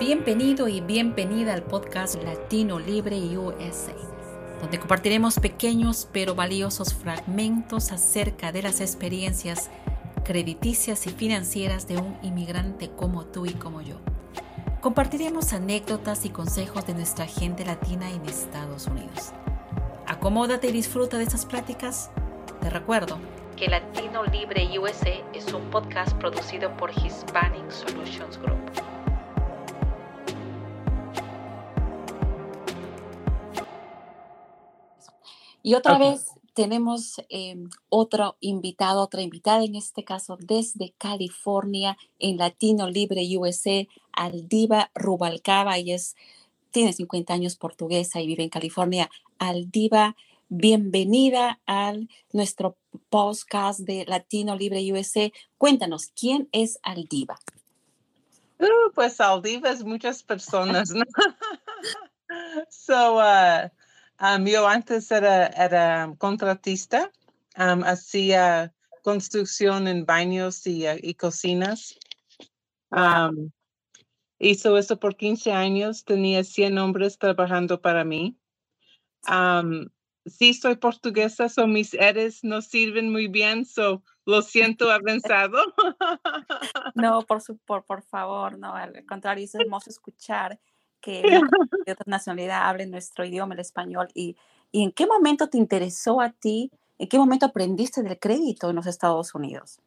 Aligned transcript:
Bienvenido 0.00 0.68
y 0.68 0.80
bienvenida 0.80 1.54
al 1.54 1.64
podcast 1.64 2.22
Latino 2.22 2.78
Libre 2.78 3.16
USA, 3.36 3.96
donde 4.60 4.78
compartiremos 4.78 5.40
pequeños 5.40 6.08
pero 6.12 6.36
valiosos 6.36 6.94
fragmentos 6.94 7.90
acerca 7.90 8.52
de 8.52 8.62
las 8.62 8.80
experiencias 8.80 9.70
crediticias 10.24 11.04
y 11.08 11.10
financieras 11.10 11.88
de 11.88 11.96
un 11.96 12.16
inmigrante 12.22 12.90
como 12.90 13.26
tú 13.26 13.44
y 13.44 13.54
como 13.54 13.80
yo. 13.82 13.96
Compartiremos 14.80 15.52
anécdotas 15.52 16.24
y 16.24 16.30
consejos 16.30 16.86
de 16.86 16.94
nuestra 16.94 17.26
gente 17.26 17.64
latina 17.64 18.08
en 18.08 18.24
Estados 18.24 18.86
Unidos. 18.86 19.32
Acomódate 20.06 20.68
y 20.68 20.72
disfruta 20.72 21.18
de 21.18 21.24
estas 21.24 21.44
prácticas. 21.44 22.12
Te 22.60 22.70
recuerdo 22.70 23.18
que 23.56 23.66
Latino 23.66 24.22
Libre 24.22 24.78
USA 24.78 25.24
es 25.34 25.52
un 25.52 25.62
podcast 25.70 26.16
producido 26.18 26.70
por 26.76 26.92
Hispanic 26.92 27.68
Solutions 27.72 28.38
Group. 28.38 28.97
Y 35.62 35.74
otra 35.74 35.98
vez 35.98 36.26
tenemos 36.54 37.22
em, 37.28 37.70
otro 37.88 38.36
invitado, 38.40 39.00
otra 39.00 39.22
invitada 39.22 39.64
en 39.64 39.76
este 39.76 40.04
caso 40.04 40.36
desde 40.40 40.92
California 40.98 41.96
en 42.18 42.36
Latino 42.36 42.90
Libre 42.90 43.22
USA, 43.38 43.86
Aldiva 44.12 44.90
Rubalcaba. 44.94 45.78
y 45.78 45.92
es, 45.92 46.16
tiene 46.70 46.92
50 46.92 47.32
años 47.32 47.56
portuguesa 47.56 48.20
y 48.20 48.26
vive 48.26 48.42
en 48.42 48.48
California. 48.48 49.08
Aldiva, 49.38 50.16
bienvenida 50.48 51.60
a 51.66 51.94
nuestro 52.32 52.76
podcast 53.08 53.80
de 53.80 54.04
Latino 54.06 54.56
Libre 54.56 54.92
USA. 54.92 55.30
Cuéntanos, 55.58 56.08
¿quién 56.18 56.48
es 56.52 56.80
Aldiva? 56.82 57.38
Uh, 58.58 58.90
pues 58.94 59.20
Aldiva 59.20 59.70
es 59.70 59.84
muchas 59.84 60.22
personas, 60.24 60.90
¿no? 60.90 61.04
so, 62.68 63.18
uh, 63.18 63.70
Um, 64.20 64.46
yo 64.46 64.66
antes 64.66 65.10
era, 65.12 65.46
era 65.46 66.12
contratista, 66.18 67.12
um, 67.56 67.84
hacía 67.84 68.74
construcción 69.02 69.86
en 69.86 70.04
baños 70.04 70.66
y, 70.66 70.84
y 71.02 71.14
cocinas. 71.14 71.96
Um, 72.90 73.50
hizo 74.40 74.76
eso 74.76 74.98
por 74.98 75.16
15 75.16 75.52
años, 75.52 76.04
tenía 76.04 76.42
100 76.42 76.78
hombres 76.78 77.18
trabajando 77.18 77.80
para 77.80 78.04
mí. 78.04 78.36
sí, 80.26 80.52
soy 80.52 80.76
portuguesa, 80.76 81.48
so 81.48 81.66
mis 81.66 81.94
eres 81.94 82.42
no 82.42 82.60
sirven 82.60 83.12
muy 83.12 83.28
bien, 83.28 83.64
so 83.64 84.02
lo 84.26 84.42
siento 84.42 84.90
avanzado. 84.90 85.58
no, 86.96 87.22
por, 87.22 87.40
su, 87.40 87.56
por, 87.58 87.84
por 87.84 88.02
favor, 88.02 88.58
no, 88.58 88.74
al 88.74 89.06
contrario, 89.06 89.44
es 89.44 89.54
hermoso 89.54 89.90
escuchar 89.90 90.58
que 91.00 91.22
de 91.86 91.92
otra 91.92 92.04
nacionalidad 92.06 92.68
hable 92.68 92.86
nuestro 92.86 93.24
idioma, 93.24 93.54
el 93.54 93.60
español, 93.60 94.08
y, 94.14 94.36
y 94.72 94.82
en 94.82 94.92
qué 94.92 95.06
momento 95.06 95.48
te 95.48 95.58
interesó 95.58 96.20
a 96.20 96.30
ti, 96.30 96.70
en 96.98 97.08
qué 97.08 97.18
momento 97.18 97.46
aprendiste 97.46 98.02
del 98.02 98.18
crédito 98.18 98.70
en 98.70 98.76
los 98.76 98.86
Estados 98.86 99.34
Unidos. 99.34 99.78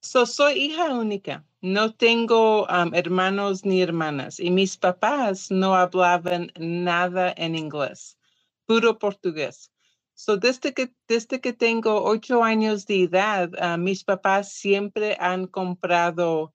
soy 0.00 0.54
hija 0.54 0.94
única, 0.94 1.44
no 1.60 1.94
tengo 1.94 2.66
hermanos 2.92 3.64
ni 3.64 3.82
hermanas 3.82 4.40
y 4.40 4.50
mis 4.50 4.76
papás 4.76 5.50
no 5.50 5.74
hablaban 5.74 6.50
nada 6.58 7.32
en 7.36 7.54
inglés, 7.54 8.18
puro 8.66 8.98
portugués. 8.98 9.70
So, 10.14 10.36
desde, 10.36 10.72
que, 10.72 10.92
desde 11.08 11.40
que 11.40 11.52
tengo 11.52 12.04
ocho 12.04 12.44
años 12.44 12.86
de 12.86 13.04
edad, 13.04 13.50
ah, 13.58 13.76
mis 13.76 14.04
papás 14.04 14.52
siempre 14.52 15.16
han 15.18 15.46
comprado 15.46 16.54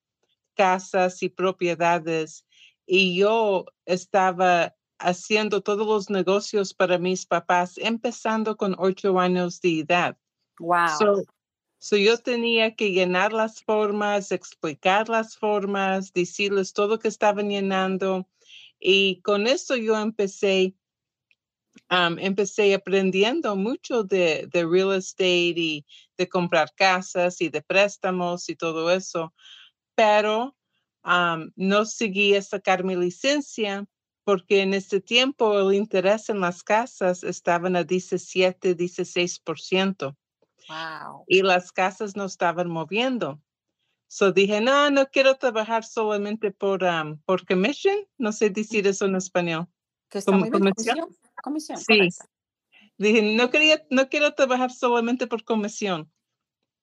casas 0.56 1.22
y 1.24 1.30
propiedades 1.30 2.46
y 2.88 3.18
yo 3.18 3.66
estaba 3.86 4.74
haciendo 4.98 5.62
todos 5.62 5.86
los 5.86 6.10
negocios 6.10 6.74
para 6.74 6.98
mis 6.98 7.26
papás, 7.26 7.78
empezando 7.78 8.56
con 8.58 8.76
ocho 8.80 9.20
años 9.20 9.62
de 9.62 9.82
edad. 9.82 10.18
Wow. 10.60 11.26
So, 11.80 11.96
yo 11.96 12.18
tenía 12.18 12.76
que 12.76 12.92
llenar 12.92 13.34
las 13.34 13.62
formas, 13.62 14.32
explicar 14.32 15.10
las 15.10 15.38
formas, 15.38 16.12
decirles 16.14 16.74
todo 16.74 16.88
lo 16.88 17.00
que 17.00 17.10
estaban 17.10 17.50
llenando. 17.50 18.28
Y 18.80 19.22
con 19.22 19.46
eso 19.46 19.76
yo 19.76 19.96
empecé, 20.00 20.74
empecé 21.90 22.74
aprendiendo 22.74 23.56
mucho 23.56 24.04
de, 24.04 24.48
de 24.52 24.66
real 24.66 24.94
estate 24.94 25.54
y 25.56 25.86
de 26.18 26.28
comprar 26.28 26.74
casas 26.74 27.42
y 27.42 27.50
de 27.50 27.62
préstamos 27.62 28.50
y 28.50 28.56
todo 28.56 28.90
eso. 28.90 29.36
Pero 29.94 30.57
no 31.56 31.86
seguí 31.86 32.40
sacar 32.42 32.84
mi 32.84 32.96
licencia 32.96 33.86
porque 34.24 34.62
en 34.62 34.74
ese 34.74 35.00
tiempo 35.00 35.58
el 35.58 35.74
interés 35.74 36.30
en 36.30 36.42
las 36.42 36.62
casas 36.62 37.24
estaban 37.24 37.78
a 37.78 37.84
17, 37.86 38.76
16%. 38.76 40.18
Wow. 40.68 41.24
Y 41.28 41.42
las 41.44 41.72
casas 41.72 42.18
no 42.18 42.26
estaban 42.26 42.70
moviendo. 42.70 43.42
So 44.08 44.34
dije, 44.34 44.60
no, 44.60 44.90
no 44.90 45.08
quiero 45.08 45.36
trabajar 45.36 45.86
solamente 45.86 46.52
por, 46.52 46.82
por 47.26 47.46
comisión. 47.46 47.96
No 48.18 48.34
sé 48.34 48.50
decir 48.50 48.86
eso 48.88 49.06
en 49.06 49.16
español. 49.16 49.68
¿Que 50.10 50.18
está 50.18 50.34
muy 50.34 50.50
comisión? 50.50 51.08
Comisión. 51.42 51.78
Sí. 51.78 52.10
Dije, 52.98 53.22
no, 53.36 53.50
quería, 53.50 53.86
no 53.90 54.10
quiero 54.10 54.34
trabajar 54.34 54.72
solamente 54.72 55.28
por 55.28 55.44
comisión. 55.44 56.12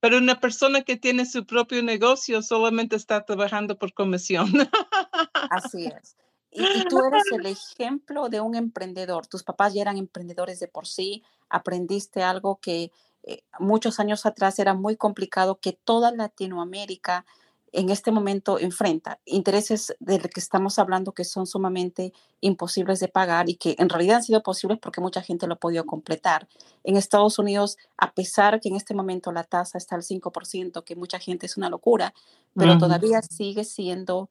Pero 0.05 0.19
una 0.19 0.39
persona 0.39 0.83
que 0.83 0.99
tiene 0.99 1.25
su 1.25 1.47
propio 1.47 1.83
negocio 1.83 2.43
solamente 2.43 2.95
está 2.95 3.25
trabajando 3.25 3.79
por 3.79 3.95
comisión. 3.95 4.53
Así 5.51 5.87
es. 5.87 6.15
Y, 6.51 6.85
tú 6.91 7.01
eres 7.07 7.23
el 7.33 7.47
ejemplo 7.47 8.29
de 8.29 8.43
un 8.43 8.55
emprendedor. 8.55 9.27
Tus 9.27 9.43
papás 9.43 9.73
ya 9.73 9.81
eran 9.81 9.97
emprendedores 9.97 10.61
de 10.61 10.69
por 10.69 10.87
sí. 10.87 11.23
Aprendiste 11.49 12.23
algo 12.23 12.57
que 12.61 12.93
eh, 13.23 13.45
muchos 13.59 13.99
años 13.99 14.27
atrás 14.27 14.59
era 14.59 14.75
muy 14.75 14.95
complicado, 14.97 15.59
que 15.59 15.73
toda 15.73 16.13
Latinoamérica 16.13 17.25
en 17.75 17.91
este 17.91 18.13
momento 18.13 18.59
enfrenta 18.59 19.19
intereses 19.25 19.95
de 19.99 20.19
los 20.19 20.29
que 20.29 20.41
estamos 20.41 20.79
hablando 20.79 21.13
que 21.13 21.25
son 21.25 21.47
sumamente 21.47 22.13
imposibles 22.41 23.01
de 23.01 23.09
pagar 23.09 23.51
y 23.51 23.57
que 23.57 23.75
en 23.79 23.89
realidad 23.89 24.17
han 24.17 24.23
sido 24.23 24.43
posibles 24.43 24.79
porque 24.81 25.01
mucha 25.01 25.23
gente 25.23 25.47
lo 25.47 25.55
ha 25.55 25.59
podido 25.59 25.85
completar. 25.85 26.49
En 26.85 26.97
Estados 26.97 27.39
Unidos, 27.39 27.77
a 27.97 28.13
pesar 28.13 28.61
que 28.61 28.69
en 28.69 28.77
este 28.77 28.95
momento 28.95 29.33
la 29.33 29.43
tasa 29.43 29.77
está 29.77 29.97
al 29.97 30.03
5%, 30.03 30.85
que 30.85 30.95
mucha 30.95 31.19
gente 31.19 31.47
es 31.47 31.57
una 31.57 31.69
locura, 31.69 32.15
pero 32.55 32.79
todavía 32.79 33.21
sigue 33.23 33.65
siendo 33.65 34.31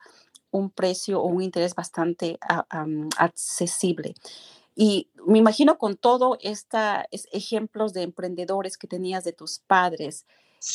un 0.51 0.69
precio 0.69 1.21
o 1.21 1.27
un 1.27 1.41
interés 1.41 1.75
bastante 1.75 2.37
accesible. 3.17 4.15
Y 4.75 5.09
me 5.27 5.37
imagino 5.37 5.77
con 5.77 5.97
todo 5.97 6.37
estos 6.41 7.27
ejemplos 7.31 7.93
de 7.93 8.03
emprendedores 8.03 8.77
que 8.77 8.87
tenías 8.87 9.23
de 9.23 9.33
tus 9.33 9.59
padres, 9.59 10.25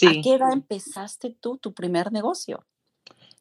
¿A 0.06 0.12
qué 0.22 0.34
edad 0.34 0.52
empezaste 0.52 1.36
tú 1.40 1.58
tu 1.58 1.72
primer 1.72 2.12
negocio? 2.12 2.66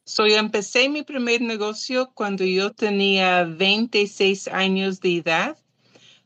So, 0.04 0.26
yo 0.26 0.36
empecé 0.36 0.88
mi 0.88 1.02
primer 1.02 1.42
negocio 1.42 2.10
cuando 2.14 2.42
yo 2.44 2.72
tenía 2.72 3.44
26 3.44 4.48
años 4.48 5.00
de 5.00 5.18
edad. 5.18 5.58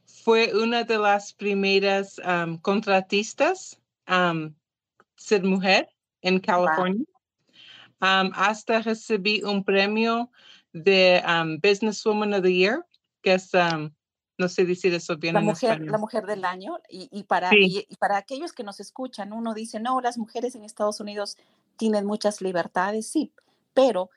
Fue 0.05 0.53
una 0.55 0.84
de 0.84 0.99
las 0.99 1.33
primeras 1.33 2.21
contratistas 2.62 3.81
ser 5.16 5.43
mujer 5.43 5.88
en 6.21 6.39
California. 6.39 7.06
hasta 7.99 8.83
recibí 8.83 9.43
un 9.43 9.65
premio 9.65 10.31
de 10.72 11.21
Businesswoman 11.60 12.34
of 12.34 12.43
the 12.43 12.54
Year, 12.54 12.87
que 13.21 13.34
es 13.34 13.50
no 14.42 14.48
sé 14.48 14.64
decir 14.64 14.92
eso 14.92 15.16
bien 15.16 15.34
la 15.34 15.41
mujer, 15.41 15.80
La 15.80 15.98
mujer 15.98 16.26
del 16.26 16.44
año. 16.44 16.78
Y, 16.88 17.22
para, 17.22 17.50
y, 17.54 17.86
para 17.98 18.16
aquellos 18.16 18.53
que 18.53 18.64
nos 18.64 18.80
escuchan, 18.80 19.32
uno 19.32 19.54
dice, 19.54 19.78
no, 19.78 20.00
las 20.00 20.19
mujeres 20.19 20.56
en 20.56 20.64
Estados 20.64 20.98
Unidos 20.98 21.36
tienen 21.76 22.04
muchas 22.04 22.41
libertades, 22.41 23.06
sí, 23.06 23.33
pero 23.72 24.10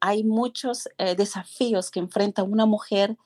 hay 0.00 0.24
muchos 0.24 0.88
eh, 0.98 1.14
desafíos 1.14 1.90
que 1.90 2.00
enfrenta 2.00 2.42
una 2.42 2.66
mujer 2.66 3.16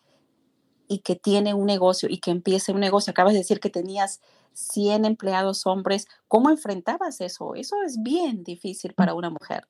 y 0.87 0.99
que 0.99 1.17
tiene 1.17 1.55
un 1.55 1.67
negocio 1.67 2.09
y 2.11 2.19
que 2.19 2.31
empiece 2.31 2.73
un 2.73 2.81
negocio. 2.81 3.11
Acabas 3.11 3.33
de 3.33 3.39
decir 3.39 3.59
que 3.59 3.71
tenías 3.71 4.21
100 4.53 5.07
empleados 5.07 5.67
hombres. 5.67 6.07
¿Cómo 6.29 6.51
enfrentabas 6.51 7.23
eso? 7.23 7.55
Eso 7.55 7.83
es 7.83 8.03
bien 8.03 8.45
difícil 8.45 8.91
mm. 8.93 8.95
para 8.95 9.15
una 9.15 9.31
mujer. 9.31 9.67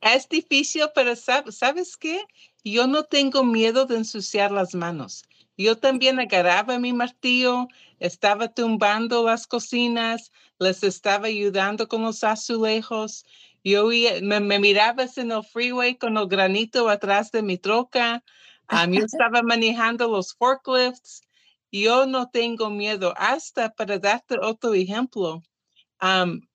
Es 0.00 0.28
difícil, 0.28 0.84
pero 0.94 1.14
¿sabes 1.16 1.96
qué? 1.96 2.24
Yo 2.64 2.86
no 2.86 3.04
tengo 3.04 3.44
miedo 3.44 3.86
de 3.86 3.96
ensuciar 3.96 4.52
las 4.52 4.74
manos. 4.74 5.24
Yo 5.62 5.76
también 5.78 6.18
agarraba 6.18 6.78
mi 6.78 6.92
martillo, 6.92 7.68
estaba 8.00 8.48
tumbando 8.48 9.24
las 9.24 9.46
cocinas, 9.46 10.32
les 10.58 10.82
estaba 10.82 11.28
ayudando 11.28 11.88
con 11.88 12.02
los 12.02 12.24
azulejos. 12.24 13.24
Yo 13.62 13.88
me, 14.22 14.40
me 14.40 14.58
mirabas 14.58 15.18
en 15.18 15.30
el 15.30 15.44
freeway 15.44 15.96
con 15.96 16.16
el 16.16 16.26
granito 16.26 16.88
atrás 16.88 17.30
de 17.30 17.42
mi 17.42 17.58
troca. 17.58 18.24
A 18.66 18.86
mí 18.86 18.96
estaba 19.14 19.42
manejando 19.42 20.08
los 20.08 20.34
forklifts. 20.34 21.22
Yo 21.70 22.06
no 22.06 22.28
tengo 22.28 22.68
miedo. 22.68 23.14
Hasta 23.16 23.70
para 23.70 23.98
darte 23.98 24.38
otro 24.40 24.74
ejemplo, 24.74 25.42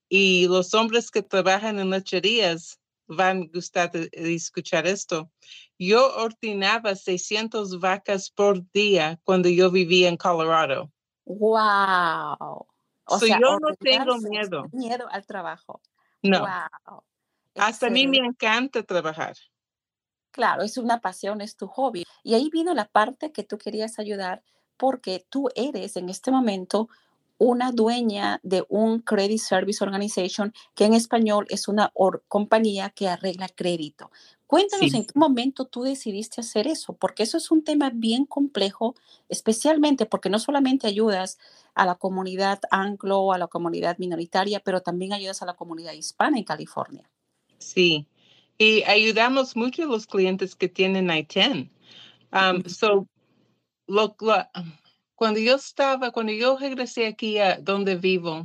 y 0.09 0.47
los 0.47 0.73
hombres 0.73 1.11
que 1.11 1.21
trabajan 1.21 1.79
en 1.79 1.89
lecherías, 1.89 2.79
van 3.07 3.43
a 3.43 3.45
gustar 3.53 3.91
escuchar 4.11 4.85
esto. 4.87 5.31
Yo 5.79 6.15
ordenaba 6.17 6.95
600 6.95 7.79
vacas 7.79 8.29
por 8.29 8.69
día 8.71 9.19
cuando 9.23 9.49
yo 9.49 9.71
vivía 9.71 10.09
en 10.09 10.17
Colorado. 10.17 10.91
Wow. 11.25 12.67
O 13.09 13.19
So, 13.19 13.25
sea, 13.25 13.39
yo 13.39 13.59
no 13.59 13.73
tengo 13.79 14.17
miedo. 14.17 14.65
miedo 14.73 15.07
al 15.11 15.25
trabajo. 15.25 15.81
No, 16.21 16.39
Wow. 16.41 17.03
hasta 17.55 17.87
a 17.87 17.89
mí 17.89 18.07
me 18.07 18.17
Excelente. 18.17 18.45
encanta 18.45 18.83
trabajar. 18.83 19.35
Claro, 20.31 20.61
es 20.63 20.77
una 20.77 20.99
pasión, 20.99 21.41
es 21.41 21.55
tu 21.55 21.67
hobby. 21.67 22.03
Y 22.23 22.33
ahí 22.35 22.49
vino 22.51 22.73
la 22.73 22.85
parte 22.89 23.31
que 23.31 23.43
tú 23.43 23.57
querías 23.57 23.97
ayudar 23.97 24.43
porque 24.75 25.25
tú 25.29 25.49
eres 25.55 25.95
en 25.95 26.09
este 26.09 26.31
momento 26.31 26.89
una 27.39 27.71
dueña 27.71 28.39
de 28.43 28.65
un 28.69 28.99
Credit 28.99 29.39
Service 29.39 29.83
Organization, 29.83 30.53
que 30.75 30.85
en 30.85 30.93
español 30.93 31.45
es 31.49 31.67
una 31.67 31.91
or- 31.93 32.23
compañía 32.27 32.89
que 32.89 33.07
arregla 33.07 33.47
crédito. 33.49 34.09
Cuéntanos 34.47 34.91
Sí. 34.91 34.97
en 34.97 35.05
qué 35.05 35.11
momento 35.13 35.65
tú 35.65 35.83
decidiste 35.83 36.39
hacer 36.41 36.67
eso, 36.67 36.93
porque 36.93 37.23
eso 37.23 37.37
es 37.37 37.51
un 37.51 37.63
tema 37.63 37.91
bien 37.93 38.25
complejo, 38.25 38.95
especialmente 39.27 40.05
porque 40.05 40.29
no 40.29 40.39
solamente 40.39 40.87
ayudas 40.87 41.37
a 41.75 41.85
la 41.85 41.95
comunidad 41.95 42.61
anglo, 42.71 43.33
a 43.33 43.37
la 43.37 43.47
comunidad 43.47 43.97
minoritaria, 43.97 44.61
pero 44.61 44.81
también 44.81 45.13
ayudas 45.13 45.41
a 45.41 45.45
la 45.45 45.55
comunidad 45.55 45.91
hispana 45.93 46.37
en 46.37 46.43
California. 46.45 47.09
Sí, 47.59 48.07
y 48.57 48.83
ayudamos 48.83 49.55
mucho 49.55 49.83
a 49.83 49.87
los 49.87 50.07
clientes 50.07 50.55
que 50.55 50.69
tienen 50.69 51.09
I-10. 51.11 51.69
Um, 52.31 52.63
so, 52.65 53.05
lo, 53.87 54.15
lo- 54.19 54.47
cuando 55.17 55.39
yo 55.39 55.55
estaba, 55.55 56.11
cuando 56.11 56.31
yo 56.31 56.57
regresé 56.59 57.07
aquí 57.07 57.39
a 57.39 57.57
donde 57.59 57.95
vivo, 57.95 58.43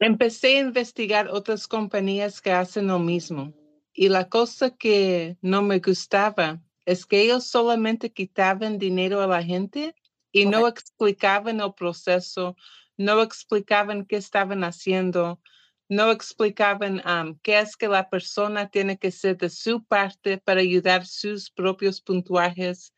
empecé 0.00 0.56
a 0.56 0.60
investigar 0.60 1.28
otras 1.28 1.68
compañías 1.68 2.40
que 2.40 2.50
hacen 2.50 2.86
lo 2.86 2.98
mismo. 2.98 3.52
Y 3.92 4.08
la 4.08 4.30
cosa 4.30 4.70
que 4.74 5.36
no 5.42 5.60
me 5.60 5.80
gustaba 5.80 6.62
es 6.86 7.04
que 7.04 7.20
ellos 7.20 7.44
solamente 7.44 8.10
quitaban 8.10 8.78
dinero 8.78 9.20
a 9.20 9.26
la 9.26 9.42
gente 9.42 9.94
y 10.32 10.46
no 10.46 10.66
explicaban 10.66 11.60
el 11.60 11.74
proceso, 11.74 12.56
no 12.96 13.20
explicaban 13.20 14.06
qué 14.06 14.16
estaban 14.16 14.64
haciendo, 14.64 15.42
no 15.90 16.10
explicaban 16.10 17.02
um, 17.06 17.38
qué 17.42 17.58
es 17.58 17.76
que 17.76 17.88
la 17.88 18.08
persona 18.08 18.70
tiene 18.70 18.96
que 18.96 19.08
hacer 19.08 19.36
de 19.36 19.50
su 19.50 19.84
parte 19.84 20.38
para 20.38 20.62
ayudar 20.62 21.04
sus 21.04 21.50
propios 21.50 22.00
puntuajes. 22.00 22.94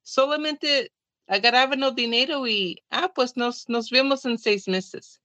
Solamente 0.00 0.92
agarraban 1.26 1.82
el 1.82 1.94
dinero 1.94 2.46
y, 2.46 2.82
ah, 2.90 3.12
pues 3.14 3.36
nos, 3.36 3.68
nos 3.68 3.90
vemos 3.90 4.24
en 4.24 4.38
seis 4.38 4.68
meses. 4.68 5.20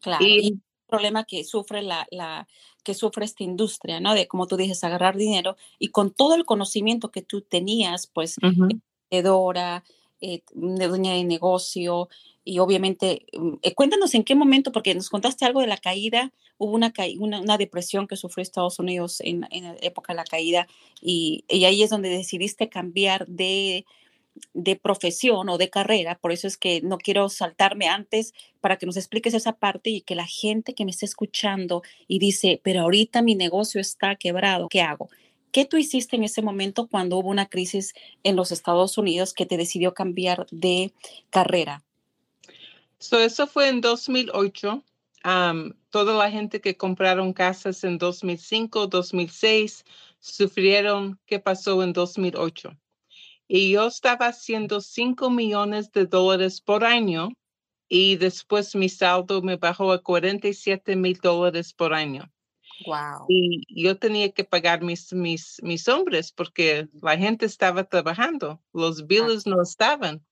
Claro, 0.00 0.24
y 0.24 0.38
Y 0.38 0.46
el 0.48 0.60
problema 0.88 1.24
que 1.24 1.44
sufre 1.44 1.82
la, 1.82 2.06
la 2.10 2.46
que 2.84 2.94
sufre 2.94 3.24
esta 3.24 3.42
industria, 3.44 3.98
¿no? 4.00 4.14
De 4.14 4.28
como 4.28 4.46
tú 4.46 4.56
dices, 4.56 4.84
agarrar 4.84 5.16
dinero 5.16 5.56
y 5.78 5.88
con 5.88 6.12
todo 6.12 6.34
el 6.34 6.44
conocimiento 6.44 7.10
que 7.10 7.22
tú 7.22 7.40
tenías, 7.42 8.06
pues, 8.06 8.36
Ujú. 8.42 8.68
emprendedora, 9.10 9.84
eh, 10.20 10.42
de 10.54 10.86
dueña 10.88 11.12
de 11.12 11.24
negocio 11.24 12.08
y 12.44 12.58
obviamente, 12.60 13.26
mm, 13.32 13.54
eh, 13.62 13.74
cuéntanos 13.74 14.14
en 14.14 14.24
qué 14.24 14.34
momento, 14.34 14.70
porque 14.72 14.94
nos 14.94 15.10
contaste 15.10 15.44
algo 15.44 15.60
de 15.60 15.66
la 15.66 15.76
caída, 15.78 16.32
hubo 16.58 16.72
una, 16.72 16.92
caí- 16.92 17.18
una, 17.18 17.40
una 17.40 17.58
depresión 17.58 18.06
que 18.06 18.16
sufrió 18.16 18.42
Estados 18.42 18.78
Unidos 18.78 19.20
en, 19.20 19.46
en 19.50 19.64
la 19.64 19.76
época 19.82 20.12
de 20.12 20.16
la 20.18 20.24
caída 20.24 20.68
y, 21.00 21.44
y 21.48 21.64
ahí 21.64 21.82
es 21.82 21.90
donde 21.90 22.08
decidiste 22.08 22.68
cambiar 22.68 23.26
de, 23.26 23.84
de 24.54 24.76
profesión 24.76 25.48
o 25.48 25.58
de 25.58 25.70
carrera, 25.70 26.18
por 26.18 26.32
eso 26.32 26.46
es 26.46 26.56
que 26.56 26.80
no 26.82 26.98
quiero 26.98 27.28
saltarme 27.28 27.88
antes 27.88 28.34
para 28.60 28.76
que 28.76 28.86
nos 28.86 28.96
expliques 28.96 29.34
esa 29.34 29.52
parte 29.52 29.90
y 29.90 30.00
que 30.00 30.14
la 30.14 30.26
gente 30.26 30.74
que 30.74 30.84
me 30.84 30.90
esté 30.90 31.06
escuchando 31.06 31.82
y 32.08 32.18
dice, 32.18 32.60
pero 32.62 32.82
ahorita 32.82 33.22
mi 33.22 33.34
negocio 33.34 33.80
está 33.80 34.16
quebrado, 34.16 34.68
¿qué 34.68 34.82
hago? 34.82 35.08
¿Qué 35.52 35.64
tú 35.64 35.78
hiciste 35.78 36.16
en 36.16 36.24
ese 36.24 36.42
momento 36.42 36.86
cuando 36.86 37.16
hubo 37.16 37.30
una 37.30 37.46
crisis 37.46 37.94
en 38.24 38.36
los 38.36 38.52
Estados 38.52 38.98
Unidos 38.98 39.32
que 39.32 39.46
te 39.46 39.56
decidió 39.56 39.94
cambiar 39.94 40.46
de 40.50 40.92
carrera? 41.30 41.82
So, 42.98 43.18
eso 43.20 43.46
fue 43.46 43.68
en 43.68 43.80
2008. 43.80 44.82
Am, 45.22 45.74
toda 45.90 46.14
la 46.14 46.30
gente 46.30 46.60
que 46.60 46.76
compraron 46.76 47.32
casas 47.32 47.84
en 47.84 47.98
2005, 47.98 48.86
2006, 48.86 49.84
sufrieron 50.20 51.18
qué 51.26 51.38
pasó 51.38 51.82
en 51.82 51.92
2008. 51.92 52.76
Y 53.48 53.70
yo 53.72 53.86
estaba 53.86 54.28
haciendo 54.28 54.80
5 54.80 55.30
millones 55.30 55.92
de 55.92 56.06
dólares 56.06 56.60
por 56.60 56.84
año 56.84 57.28
y 57.88 58.16
después 58.16 58.74
mi 58.74 58.88
saldo 58.88 59.42
me 59.42 59.56
bajó 59.56 59.92
a 59.92 60.02
47 60.02 60.96
mil 60.96 61.18
dólares 61.22 61.72
por 61.72 61.94
año. 61.94 62.30
Wow. 62.84 63.26
Y 63.28 63.62
yo 63.82 63.96
tenía 63.98 64.30
que 64.32 64.44
pagar 64.44 64.82
mis, 64.82 65.12
mis, 65.12 65.60
mis 65.62 65.88
hombres 65.88 66.32
porque 66.32 66.88
la 67.00 67.16
gente 67.16 67.46
estaba 67.46 67.84
trabajando, 67.84 68.60
los 68.72 69.06
bills 69.06 69.46
no 69.46 69.62
estaban. 69.62 70.24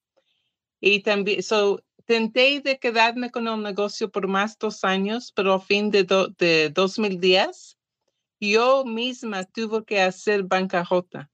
Y 0.81 1.01
también, 1.01 1.43
so, 1.43 1.81
tenté 2.05 2.61
de 2.61 2.79
quedarme 2.79 3.31
con 3.31 3.49
el 3.49 3.63
negocio 3.63 4.11
por 4.11 4.29
más 4.29 4.59
dos 4.59 4.85
años, 4.85 5.33
pero 5.33 5.55
a 5.55 5.61
fin 5.61 5.91
de, 5.91 6.05
do- 6.05 6.29
de 6.37 6.69
2010, 6.69 7.79
yo 8.41 8.85
misma 8.85 9.45
tuve 9.45 9.85
que 9.85 10.03
hacer 10.03 10.43
bancarrota. 10.43 11.31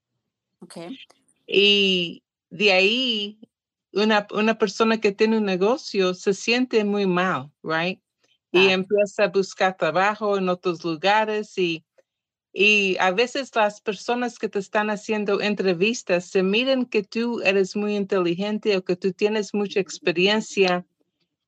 Ok. 0.60 0.76
Y 1.52 2.22
de 2.50 2.70
ahí, 2.70 3.40
una, 3.92 4.28
una 4.32 4.56
persona 4.56 5.00
que 5.00 5.10
tiene 5.10 5.38
un 5.38 5.44
negocio 5.44 6.14
se 6.14 6.32
siente 6.32 6.84
muy 6.84 7.06
mal, 7.06 7.50
right? 7.64 8.00
Y 8.52 8.68
empieza 8.68 9.24
a 9.24 9.28
buscar 9.28 9.76
trabajo 9.76 10.38
en 10.38 10.48
otros 10.48 10.84
lugares 10.84 11.58
y, 11.58 11.84
y 12.52 12.96
a 12.98 13.10
veces 13.10 13.54
las 13.54 13.80
personas 13.80 14.38
que 14.38 14.48
te 14.48 14.60
están 14.60 14.90
haciendo 14.90 15.40
entrevistas 15.40 16.26
se 16.26 16.42
miran 16.44 16.84
que 16.84 17.02
tú 17.02 17.40
eres 17.42 17.74
muy 17.74 17.96
inteligente 17.96 18.76
o 18.76 18.84
que 18.84 18.96
tú 18.96 19.12
tienes 19.12 19.52
mucha 19.52 19.80
experiencia. 19.80 20.86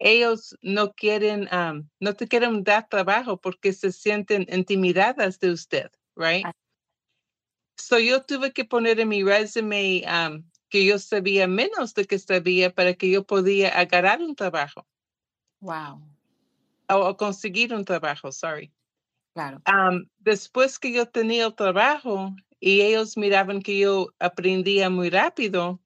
Ellos 0.01 0.57
no 0.63 0.93
quieren, 0.93 1.49
um, 1.53 1.89
no 2.01 2.15
te 2.15 2.27
quieren 2.27 2.65
dar 2.65 2.89
trabajo 2.89 3.37
porque 3.41 3.73
se 3.73 3.93
sienten 3.93 4.47
intimidadas 4.53 5.39
de 5.39 5.53
usted, 5.53 5.91
right? 6.17 6.47
So 7.77 7.99
yo 7.99 8.23
tuve 8.23 8.53
que 8.53 8.65
poner 8.65 9.01
en 9.01 9.09
mi 9.09 9.23
resume 9.23 10.05
um, 10.07 10.45
que 10.69 10.85
yo 10.85 10.99
sabía 10.99 11.47
menos 11.47 11.95
de 11.95 12.05
que 12.07 12.19
sabía 12.19 12.71
para 12.71 12.95
que 12.95 13.11
yo 13.11 13.25
podía 13.25 13.69
agarrar 13.69 14.21
un 14.23 14.35
trabajo 14.35 14.87
Wow. 15.61 16.03
o, 16.89 17.09
o 17.09 17.17
conseguir 17.17 17.75
un 17.75 17.85
trabajo, 17.85 18.33
sorry. 18.33 18.73
Claro. 19.35 19.63
Después 20.19 20.79
que 20.79 20.93
yo 20.93 21.07
tenía 21.07 21.47
el 21.47 21.55
trabajo 21.55 22.35
y 22.61 22.81
ellos 22.81 23.17
miraban 23.17 23.63
que 23.63 23.79
yo 23.79 24.09
aprendía 24.19 24.91
muy 24.91 25.11
rápido, 25.11 25.81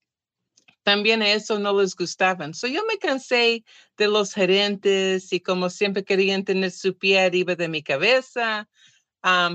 también 0.83 1.21
a 1.23 1.33
eso 1.33 1.59
no 1.59 1.81
les 1.81 1.97
gustaban. 1.97 2.55
So 2.55 2.69
yo 2.69 2.85
me 2.87 2.99
cansé 2.99 3.65
de 3.97 4.09
los 4.09 4.33
gerentes 4.33 5.33
y 5.33 5.41
como 5.41 5.69
siempre 5.69 6.05
querían 6.05 6.45
tener 6.45 6.71
su 6.71 6.97
pie 6.97 7.21
arriba 7.21 7.57
de 7.57 7.69
mi 7.69 7.83
cabeza, 7.83 8.69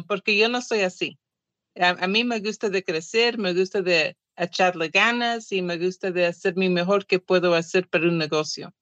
porque 0.07 0.38
yo 0.38 0.50
no 0.50 0.61
soy 0.61 0.81
así. 0.81 1.20
A, 1.81 1.89
a 1.89 2.07
mí 2.07 2.23
me 2.23 2.39
gusta 2.39 2.69
de 2.69 2.83
crecer, 2.83 3.38
me 3.38 3.53
gusta 3.53 3.81
de 3.81 4.17
echarle 4.35 4.89
ganas 4.89 5.51
y 5.51 5.61
me 5.61 5.77
gusta 5.77 6.11
de 6.11 6.25
hacer 6.25 6.55
mi 6.55 6.69
mejor 6.69 7.05
que 7.05 7.19
puedo 7.19 7.53
hacer 7.53 7.88
para 7.88 8.07
un 8.07 8.17
negocio. 8.17 8.73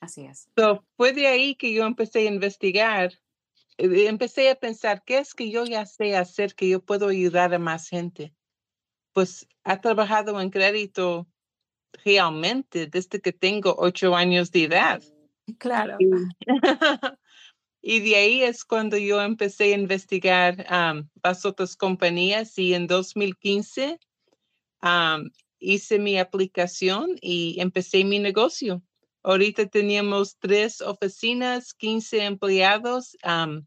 Así 0.00 0.24
es. 0.24 0.48
So, 0.56 0.84
fue 0.96 1.12
de 1.12 1.26
ahí 1.28 1.54
que 1.54 1.72
yo 1.72 1.84
empecé 1.84 2.20
a 2.20 2.32
investigar, 2.32 3.12
eh, 3.78 4.06
empecé 4.08 4.50
a 4.50 4.56
pensar, 4.56 5.02
¿qué 5.04 5.18
es 5.18 5.34
que 5.34 5.50
yo 5.50 5.64
ya 5.64 5.86
sé 5.86 6.16
hacer 6.16 6.54
que 6.54 6.68
yo 6.68 6.84
puedo 6.84 7.08
ayudar 7.08 7.54
a 7.54 7.58
más 7.58 7.88
gente? 7.88 8.34
Pues 9.12 9.46
ha 9.64 9.80
trabajado 9.80 10.40
en 10.40 10.50
crédito 10.50 11.28
realmente 12.04 12.86
desde 12.86 13.20
que 13.20 13.32
tengo 13.32 13.76
ocho 13.78 14.16
años 14.16 14.50
de 14.50 14.64
edad. 14.64 15.02
Claro. 15.58 15.96
Y, 16.00 16.10
y 17.82 17.98
de 17.98 18.14
ahí 18.14 18.42
es 18.44 18.64
cuando 18.64 18.96
yo 18.96 19.20
empecé 19.20 19.74
a 19.74 19.76
investigar 19.76 20.64
am, 20.68 21.10
las 21.22 21.44
otras 21.44 21.76
compañías 21.76 22.56
y 22.56 22.74
en 22.74 22.86
2015 22.86 23.98
am, 24.80 25.32
hice 25.58 25.98
mi 25.98 26.16
aplicación 26.18 27.16
y 27.20 27.60
empecé 27.60 28.04
mi 28.04 28.20
negocio. 28.20 28.82
Ahorita 29.24 29.66
teníamos 29.66 30.38
tres 30.38 30.80
oficinas, 30.80 31.74
15 31.74 32.24
empleados. 32.24 33.16
am, 33.24 33.66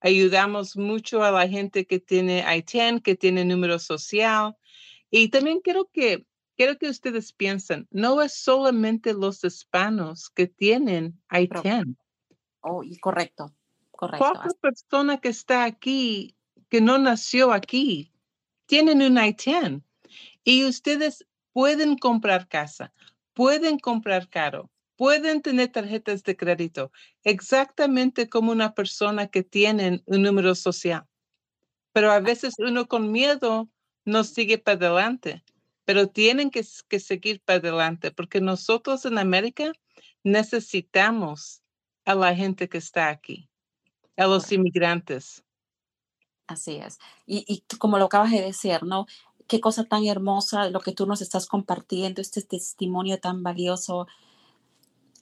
ayudamos 0.00 0.76
mucho 0.76 1.22
a 1.24 1.30
la 1.30 1.48
gente 1.48 1.86
que 1.86 1.98
tiene 1.98 2.44
ITIN, 2.46 3.00
que 3.00 3.16
tiene 3.16 3.44
número 3.44 3.78
social. 3.78 4.54
Y 5.10 5.30
también 5.30 5.60
quiero 5.60 5.88
que, 5.92 6.26
quiero 6.56 6.76
que 6.76 6.90
ustedes 6.90 7.32
piensen, 7.32 7.88
no 7.90 8.20
es 8.20 8.34
solamente 8.34 9.14
los 9.14 9.42
hispanos 9.44 10.28
que 10.28 10.46
tienen 10.46 11.18
ITIN. 11.30 11.96
Oh, 12.68 12.82
y 12.82 12.98
correcto. 12.98 13.54
Correcto. 13.92 14.26
Cualquier 14.26 14.54
persona 14.60 15.18
que 15.18 15.28
está 15.28 15.64
aquí, 15.64 16.36
que 16.68 16.80
no 16.80 16.98
nació 16.98 17.52
aquí, 17.52 18.12
tienen 18.66 19.02
un 19.02 19.24
ITIN. 19.24 19.84
Y 20.42 20.64
ustedes 20.64 21.24
pueden 21.52 21.96
comprar 21.96 22.48
casa, 22.48 22.92
pueden 23.34 23.78
comprar 23.78 24.28
carro, 24.28 24.68
pueden 24.96 25.42
tener 25.42 25.68
tarjetas 25.68 26.24
de 26.24 26.36
crédito 26.36 26.90
exactamente 27.22 28.28
como 28.28 28.50
una 28.50 28.74
persona 28.74 29.28
que 29.28 29.44
tiene 29.44 30.02
un 30.06 30.22
número 30.22 30.56
social. 30.56 31.06
Pero 31.92 32.10
a 32.10 32.18
veces 32.18 32.54
uno 32.58 32.88
con 32.88 33.12
miedo 33.12 33.68
no 34.04 34.24
sigue 34.24 34.58
para 34.58 34.76
adelante, 34.76 35.44
pero 35.84 36.08
tienen 36.08 36.50
que, 36.50 36.66
que 36.88 36.98
seguir 36.98 37.40
para 37.42 37.60
adelante 37.60 38.10
porque 38.10 38.40
nosotros 38.40 39.04
en 39.04 39.18
América 39.18 39.72
necesitamos 40.24 41.62
a 42.06 42.14
la 42.14 42.34
gente 42.34 42.68
que 42.68 42.78
está 42.78 43.08
aquí, 43.08 43.50
a 44.16 44.26
los 44.26 44.50
inmigrantes. 44.52 45.44
Así 46.46 46.76
es. 46.76 46.98
Y, 47.26 47.44
y 47.46 47.62
como 47.76 47.98
lo 47.98 48.06
acabas 48.06 48.30
de 48.30 48.40
decir, 48.40 48.84
¿no? 48.84 49.06
Qué 49.48 49.60
cosa 49.60 49.84
tan 49.84 50.06
hermosa 50.06 50.70
lo 50.70 50.80
que 50.80 50.92
tú 50.92 51.06
nos 51.06 51.20
estás 51.20 51.46
compartiendo, 51.46 52.22
este 52.22 52.42
testimonio 52.42 53.18
tan 53.18 53.42
valioso, 53.42 54.06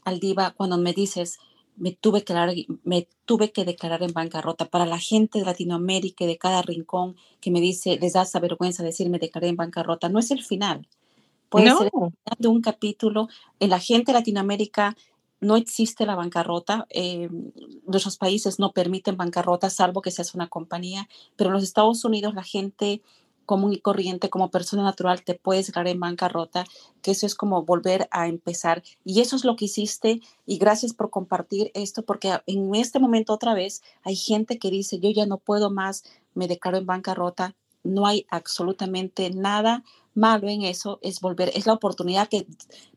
Aldiva, 0.05 0.53
cuando 0.53 0.79
me 0.79 0.93
dices, 0.93 1.38
me 1.76 1.93
tuve, 1.93 2.25
que 2.25 2.35
declarar, 2.35 2.55
me 2.85 3.09
tuve 3.25 3.53
que 3.53 3.64
declarar 3.64 4.03
en 4.03 4.12
bancarrota. 4.12 4.67
Para 4.67 4.87
la 4.87 4.99
gente 4.99 5.38
de 5.38 5.45
Latinoamérica 5.45 6.25
y 6.25 6.26
de 6.26 6.38
cada 6.38 6.62
rincón 6.62 7.17
que 7.41 7.50
me 7.50 7.61
dice, 7.61 7.99
les 7.99 8.12
da 8.12 8.23
esa 8.23 8.41
vergüenza 8.41 8.83
decirme 8.83 9.19
declaré 9.19 9.49
en 9.49 9.57
bancarrota, 9.57 10.09
no 10.09 10.19
es 10.19 10.31
el 10.31 10.43
final. 10.43 10.87
Puede 11.49 11.71
ser 11.71 11.87
el 11.87 11.91
final 11.91 12.37
de 12.38 12.49
un 12.49 12.61
capítulo. 12.61 13.29
En 13.61 13.71
la 13.71 13.79
gente 13.79 14.12
de 14.12 14.19
Latinoamérica 14.19 14.97
no 15.45 15.57
existe 15.57 16.07
la 16.07 16.17
bancarrota. 16.17 16.87
Eh, 16.91 17.29
nuestros 17.87 18.17
países 18.17 18.59
no 18.59 18.73
permiten 18.73 19.17
bancarrota, 19.17 19.71
salvo 19.71 20.03
que 20.03 20.11
seas 20.11 20.35
una 20.35 20.49
compañía, 20.49 21.09
pero 21.37 21.51
en 21.51 21.55
los 21.55 21.63
Estados 21.63 22.05
Unidos 22.05 22.35
la 22.35 22.43
gente 22.43 23.03
común 23.45 23.75
y 23.75 23.79
corriente, 23.79 24.31
como 24.31 24.51
persona 24.51 24.83
natural, 24.83 25.23
te 25.23 25.35
puedes 25.35 25.67
declarar 25.67 25.89
en 25.89 26.01
bancarrota, 26.01 26.65
que 27.03 27.11
eso 27.11 27.27
es 27.27 27.35
como 27.35 27.63
volver 27.63 28.09
a 28.11 28.27
empezar. 28.27 28.83
Y 29.05 29.21
eso 29.21 29.37
es 29.37 29.45
lo 29.45 29.55
que 29.55 29.67
hiciste 29.67 30.23
y 30.47 30.57
gracias 30.57 30.95
por 30.95 31.11
compartir 31.11 31.71
esto, 31.75 32.03
porque 32.05 32.33
en 32.47 32.75
este 32.75 32.99
momento 32.99 33.35
otra 33.35 33.53
vez 33.53 33.83
hay 34.03 34.17
gente 34.17 34.59
que 34.59 34.71
dice, 34.71 34.99
yo 34.99 35.11
ya 35.11 35.27
no 35.27 35.37
puedo 35.37 35.71
más, 35.71 36.05
me 36.33 36.49
declaro 36.49 36.79
en 36.79 36.87
bancarrota. 36.87 37.55
No 37.83 38.07
hay 38.07 38.25
absolutamente 38.31 39.29
nada 39.29 39.85
malo 40.14 40.49
en 40.49 40.62
eso, 40.62 40.99
es 41.02 41.21
volver, 41.21 41.50
es 41.54 41.66
la 41.66 41.73
oportunidad 41.73 42.28
que 42.28 42.47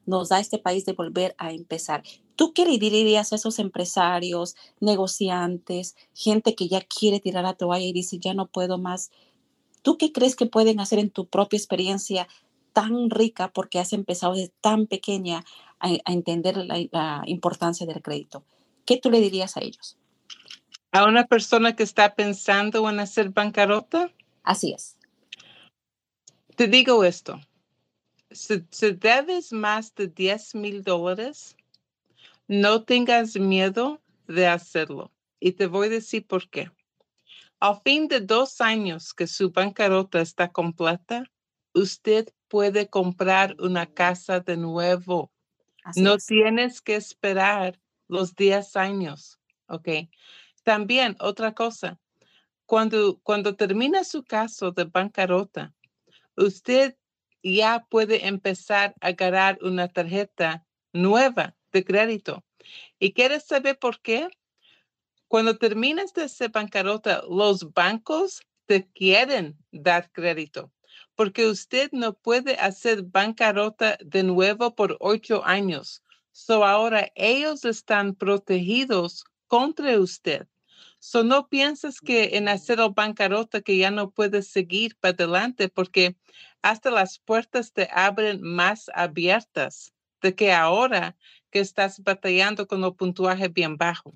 nos 0.05 0.29
da 0.29 0.39
este 0.39 0.59
país 0.59 0.85
de 0.85 0.93
volver 0.93 1.35
a 1.37 1.51
empezar. 1.51 2.03
¿Tú 2.35 2.53
qué 2.53 2.65
le 2.65 2.77
dirías 2.77 3.33
a 3.33 3.35
esos 3.35 3.59
empresarios, 3.59 4.55
negociantes, 4.79 5.95
gente 6.13 6.55
que 6.55 6.67
ya 6.67 6.81
quiere 6.81 7.19
tirar 7.19 7.43
la 7.43 7.55
toalla 7.55 7.85
y 7.85 7.93
dice, 7.93 8.19
ya 8.19 8.33
no 8.33 8.47
puedo 8.47 8.77
más? 8.77 9.11
¿Tú 9.81 9.97
qué 9.97 10.11
crees 10.11 10.35
que 10.35 10.45
pueden 10.45 10.79
hacer 10.79 10.99
en 10.99 11.09
tu 11.09 11.27
propia 11.27 11.57
experiencia 11.57 12.27
tan 12.73 13.09
rica 13.09 13.51
porque 13.51 13.79
has 13.79 13.93
empezado 13.93 14.33
desde 14.33 14.53
tan 14.61 14.85
pequeña 14.85 15.43
a, 15.79 15.89
entender 16.11 16.57
la, 16.57 17.23
importancia 17.25 17.87
del 17.87 18.01
crédito? 18.01 18.43
¿Qué 18.85 18.97
tú 18.97 19.09
le 19.09 19.19
dirías 19.19 19.57
a 19.57 19.61
ellos? 19.61 19.97
A 20.91 21.05
una 21.05 21.25
persona 21.25 21.75
que 21.75 21.83
está 21.83 22.15
pensando 22.15 22.87
en 22.89 22.99
hacer 22.99 23.29
bancarrota. 23.29 24.11
Así 24.43 24.73
es. 24.73 24.96
Te 26.57 26.67
digo 26.67 27.03
esto. 27.03 27.39
Si, 28.31 28.65
si 28.71 28.91
debes 28.93 29.53
más 29.53 29.93
de 29.93 30.07
10 30.07 30.55
mil 30.55 30.81
dólares, 30.81 31.55
no 32.47 32.83
tengas 32.83 33.35
miedo 33.35 34.01
de 34.27 34.47
hacerlo. 34.47 35.11
Y 35.39 35.51
te 35.51 35.67
voy 35.67 35.85
a 35.85 35.91
decir 35.91 36.25
por 36.25 36.49
qué. 36.49 36.71
Al 37.59 37.79
fin 37.83 38.07
de 38.07 38.21
dos 38.21 38.59
años 38.59 39.13
que 39.13 39.27
su 39.27 39.51
bancarrota 39.51 40.19
está 40.19 40.51
completa, 40.51 41.31
usted 41.75 42.33
puede 42.47 42.89
comprar 42.89 43.55
una 43.59 43.85
casa 43.85 44.39
de 44.39 44.57
nuevo. 44.57 45.31
no 45.95 46.17
tienes 46.17 46.81
que 46.81 46.95
esperar 46.95 47.79
los 48.07 48.35
10 48.35 48.75
años, 48.75 49.39
¿ok? 49.67 49.89
También 50.63 51.15
otra 51.19 51.53
cosa, 51.53 51.99
cuando, 52.65 53.19
cuando 53.21 53.55
termina 53.55 54.03
su 54.03 54.23
caso 54.23 54.71
de 54.71 54.85
bancarrota, 54.85 55.76
usted 56.37 56.95
ya 57.43 57.85
puede 57.89 58.27
empezar 58.27 58.95
a 59.01 59.11
ganar 59.11 59.57
una 59.61 59.87
tarjeta 59.87 60.65
nueva 60.93 61.55
de 61.71 61.83
crédito. 61.83 62.43
¿Y 62.99 63.13
quieres 63.13 63.45
saber 63.45 63.77
por 63.77 64.01
qué? 64.01 64.29
Cuando 65.27 65.57
terminas 65.57 66.13
de 66.13 66.29
ser 66.29 66.51
bancarrota, 66.51 67.23
los 67.29 67.73
bancos 67.73 68.41
te 68.65 68.87
quieren 68.91 69.57
dar 69.71 70.11
crédito 70.11 70.71
porque 71.17 71.47
usted 71.47 71.89
no 71.93 72.13
puede 72.13 72.57
hacer 72.57 73.01
bancarrota 73.01 73.97
de 74.05 74.21
nuevo 74.21 74.75
por 74.75 74.97
ocho 74.99 75.43
años. 75.43 76.03
So 76.31 76.63
ahora 76.63 77.11
ellos 77.15 77.65
están 77.65 78.13
protegidos 78.13 79.25
contra 79.47 79.99
usted. 79.99 80.47
So 80.99 81.23
no 81.23 81.47
piensas 81.47 82.01
que 82.01 82.37
en 82.37 82.47
hacer 82.47 82.79
bancarrota 82.93 83.61
que 83.61 83.77
ya 83.77 83.91
no 83.91 84.09
puedes 84.11 84.47
seguir 84.49 84.97
para 84.97 85.13
adelante 85.13 85.69
porque 85.69 86.15
hasta 86.61 86.91
las 86.91 87.19
puertas 87.19 87.71
te 87.71 87.87
abren 87.91 88.41
más 88.41 88.89
abiertas 88.93 89.93
de 90.21 90.35
que 90.35 90.51
ahora 90.51 91.15
que 91.51 91.59
estás 91.59 92.03
batallando 92.03 92.67
con 92.67 92.83
un 92.83 92.95
puntuaje 92.95 93.47
bien 93.47 93.77
bajo. 93.77 94.13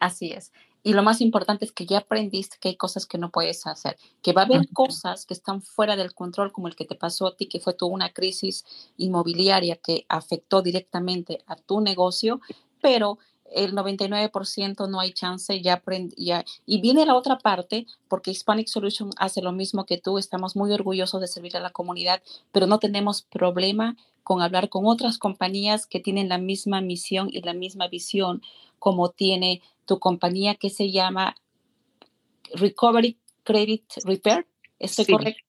Así 0.00 0.32
es. 0.32 0.52
Y 0.82 0.92
lo 0.92 1.02
más 1.02 1.20
importante 1.20 1.64
es 1.64 1.72
que 1.72 1.84
ya 1.84 1.98
aprendiste 1.98 2.58
que 2.60 2.68
hay 2.68 2.76
cosas 2.76 3.06
que 3.06 3.18
no 3.18 3.32
puedes 3.32 3.66
hacer, 3.66 3.96
que 4.22 4.32
va 4.32 4.42
a 4.42 4.44
haber 4.44 4.68
cosas 4.72 5.26
que 5.26 5.34
están 5.34 5.60
fuera 5.60 5.96
del 5.96 6.14
control, 6.14 6.52
como 6.52 6.68
el 6.68 6.76
que 6.76 6.84
te 6.84 6.94
pasó 6.94 7.26
a 7.26 7.36
ti, 7.36 7.46
que 7.46 7.58
fue 7.58 7.74
toda 7.74 7.92
una 7.92 8.12
crisis 8.12 8.64
inmobiliaria 8.96 9.76
que 9.76 10.06
afectó 10.08 10.62
directamente 10.62 11.42
a 11.48 11.56
tu 11.56 11.80
negocio, 11.80 12.40
pero 12.80 13.18
el 13.52 13.74
99% 13.74 14.88
no 14.88 15.00
hay 15.00 15.12
chance, 15.12 15.60
ya, 15.60 15.82
ya 16.16 16.44
Y 16.64 16.80
viene 16.80 17.06
la 17.06 17.14
otra 17.14 17.38
parte, 17.38 17.86
porque 18.08 18.30
Hispanic 18.30 18.68
Solution 18.68 19.10
hace 19.16 19.42
lo 19.42 19.52
mismo 19.52 19.86
que 19.86 19.98
tú, 19.98 20.18
estamos 20.18 20.56
muy 20.56 20.72
orgullosos 20.72 21.20
de 21.20 21.28
servir 21.28 21.56
a 21.56 21.60
la 21.60 21.70
comunidad, 21.70 22.22
pero 22.52 22.66
no 22.66 22.78
tenemos 22.78 23.22
problema 23.22 23.96
con 24.22 24.42
hablar 24.42 24.68
con 24.68 24.86
otras 24.86 25.18
compañías 25.18 25.86
que 25.86 26.00
tienen 26.00 26.28
la 26.28 26.38
misma 26.38 26.80
misión 26.80 27.28
y 27.30 27.40
la 27.42 27.54
misma 27.54 27.88
visión 27.88 28.42
como 28.78 29.10
tiene 29.10 29.62
tu 29.84 29.98
compañía 30.00 30.56
que 30.56 30.68
se 30.68 30.90
llama 30.90 31.36
Recovery 32.52 33.18
Credit 33.44 33.84
Repair. 34.04 34.46
¿Estoy 34.78 35.06
correcto? 35.06 35.46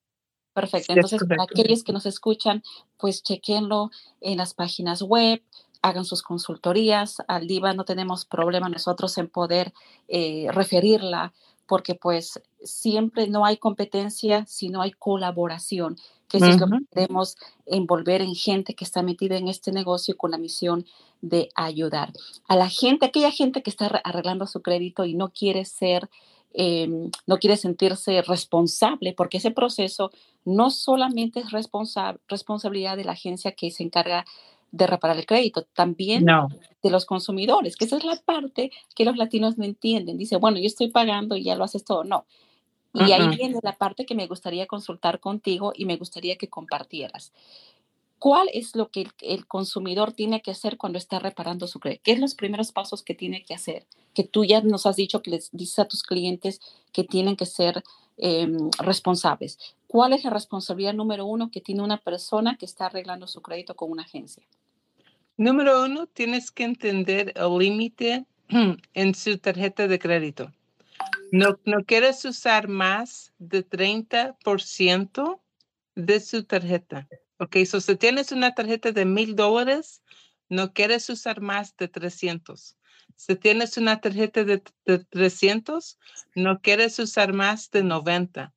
Perfecto. 0.54 0.92
Entonces, 0.92 1.20
para 1.28 1.44
aquellos 1.44 1.84
que 1.84 1.92
nos 1.92 2.06
escuchan, 2.06 2.62
pues 2.96 3.22
chequenlo 3.22 3.90
en 4.20 4.38
las 4.38 4.54
páginas 4.54 5.02
web, 5.02 5.40
hagan 5.82 6.04
sus 6.04 6.22
consultorías. 6.22 7.18
Al 7.28 7.46
DIVA 7.46 7.74
no 7.74 7.84
tenemos 7.84 8.24
problema 8.24 8.68
nosotros 8.68 9.16
en 9.18 9.28
poder 9.28 9.72
eh, 10.08 10.46
referirla 10.50 11.32
porque 11.68 11.94
pues 11.94 12.40
siempre 12.62 13.28
no 13.28 13.44
hay 13.44 13.58
competencia 13.58 14.46
si 14.46 14.70
no 14.70 14.80
hay 14.80 14.92
colaboración, 14.92 15.96
que 16.26 16.38
eso 16.38 16.46
es 16.46 16.58
lo 16.58 16.66
que 16.66 16.78
queremos 16.90 17.36
envolver 17.66 18.22
en 18.22 18.34
gente 18.34 18.74
que 18.74 18.84
está 18.84 19.02
metida 19.02 19.36
en 19.36 19.48
este 19.48 19.70
negocio 19.70 20.16
con 20.16 20.30
la 20.30 20.38
misión 20.38 20.86
de 21.20 21.50
ayudar 21.54 22.12
a 22.48 22.56
la 22.56 22.70
gente, 22.70 23.04
aquella 23.04 23.30
gente 23.30 23.62
que 23.62 23.70
está 23.70 23.86
arreglando 24.02 24.46
su 24.46 24.62
crédito 24.62 25.04
y 25.04 25.14
no 25.14 25.28
quiere 25.28 25.66
ser, 25.66 26.08
em, 26.54 27.10
no 27.26 27.36
quiere 27.36 27.58
sentirse 27.58 28.22
responsable, 28.22 29.12
porque 29.12 29.36
ese 29.36 29.50
proceso 29.50 30.10
no 30.46 30.70
solamente 30.70 31.40
es 31.40 31.50
responsabilidad 31.50 32.96
de 32.96 33.04
la 33.04 33.12
agencia 33.12 33.52
que 33.52 33.70
se 33.70 33.82
encarga 33.82 34.24
de 34.70 34.86
reparar 34.86 35.16
el 35.16 35.26
crédito, 35.26 35.64
también 35.74 36.26
de 36.82 36.90
los 36.90 37.06
consumidores, 37.06 37.76
que 37.76 37.84
esa 37.84 37.96
es 37.96 38.04
la 38.04 38.16
parte 38.16 38.70
que 38.94 39.04
los 39.04 39.16
latinos 39.16 39.58
no 39.58 39.64
entienden. 39.64 40.18
Dice, 40.18 40.36
bueno, 40.36 40.58
yo 40.58 40.66
estoy 40.66 40.88
pagando 40.88 41.36
y 41.36 41.44
ya 41.44 41.56
lo 41.56 41.64
haces 41.64 41.84
todo. 41.84 42.04
No. 42.04 42.26
Y 42.94 43.12
ahí 43.12 43.28
viene 43.36 43.58
la 43.62 43.76
parte 43.76 44.06
que 44.06 44.14
me 44.14 44.26
gustaría 44.26 44.66
consultar 44.66 45.20
contigo 45.20 45.72
y 45.74 45.84
me 45.84 45.96
gustaría 45.96 46.36
que 46.36 46.48
compartieras. 46.48 47.32
¿Cuál 48.18 48.48
es 48.52 48.74
lo 48.74 48.90
que 48.90 49.06
el, 49.20 49.46
consumidor 49.46 50.12
tiene 50.12 50.42
que 50.42 50.50
hacer 50.50 50.76
cuando 50.76 50.98
está 50.98 51.20
reparando 51.20 51.68
su 51.68 51.78
crédito? 51.78 52.02
¿Qué 52.04 52.12
es 52.12 52.18
los 52.18 52.34
primeros 52.34 52.72
pasos 52.72 53.02
que 53.02 53.14
tiene 53.14 53.44
que 53.44 53.54
hacer? 53.54 53.86
Que 54.12 54.24
tú 54.24 54.44
ya 54.44 54.60
nos 54.60 54.86
has 54.86 54.96
dicho 54.96 55.22
que 55.22 55.30
les 55.30 55.50
dices 55.52 55.78
a 55.78 55.84
tus 55.84 56.02
clientes 56.02 56.60
que 56.92 57.04
tienen 57.04 57.36
que 57.36 57.46
ser 57.46 57.84
em, 58.18 58.70
responsables. 58.78 59.58
¿Cuál 59.86 60.12
es 60.12 60.24
la 60.24 60.30
responsabilidad 60.30 60.92
número 60.92 61.24
uno 61.24 61.50
que 61.50 61.60
tiene 61.60 61.82
una 61.82 61.98
persona 61.98 62.56
que 62.56 62.66
está 62.66 62.86
arreglando 62.86 63.26
su 63.26 63.40
crédito 63.40 63.74
con 63.74 63.90
una 63.90 64.02
agencia? 64.02 64.42
Número 65.36 65.84
uno, 65.84 66.06
tienes 66.06 66.50
que 66.50 66.64
entender 66.64 67.32
el 67.36 67.58
límite 67.58 68.26
en 68.94 69.14
su 69.14 69.38
tarjeta 69.38 69.86
de 69.86 69.98
crédito. 69.98 70.52
No, 71.30 71.58
no 71.64 71.84
quieres 71.84 72.24
usar 72.24 72.68
más 72.68 73.32
de 73.38 73.62
30% 73.68 75.40
de 75.94 76.20
su 76.20 76.44
tarjeta. 76.44 77.08
Ok, 77.38 77.56
so 77.66 77.80
si 77.80 77.96
tienes 77.96 78.32
una 78.32 78.54
tarjeta 78.54 78.92
de 78.92 79.04
mil 79.04 79.36
dólares, 79.36 80.02
no 80.48 80.72
quieres 80.72 81.08
usar 81.10 81.40
más 81.40 81.76
de 81.76 81.88
300. 81.88 82.77
Si 83.18 83.34
tienes 83.34 83.76
una 83.76 84.00
tarjeta 84.00 84.44
de, 84.44 84.62
300, 84.84 85.98
no 86.36 86.60
quieres 86.60 87.00
usar 87.00 87.32
más 87.32 87.68
de 87.72 87.82
90. 87.82 88.54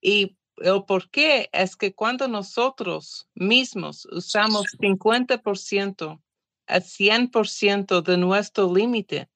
Y 0.00 0.36
el 0.56 0.82
por 0.84 1.08
qué 1.08 1.48
es 1.52 1.76
que 1.76 1.94
cuando 1.94 2.26
nosotros 2.26 3.28
mismos 3.36 4.08
usamos 4.10 4.66
50% 4.80 6.20
a 6.66 6.80
100% 6.80 8.02
de 8.02 8.16
nuestro 8.16 8.74
límite, 8.74 9.30